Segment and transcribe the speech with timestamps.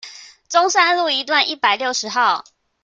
[0.49, 2.43] 中山路一段一百六十號